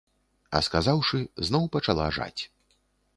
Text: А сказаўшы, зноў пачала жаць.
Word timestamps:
А 0.59 0.61
сказаўшы, 0.67 1.19
зноў 1.49 1.63
пачала 1.75 2.07
жаць. 2.17 2.41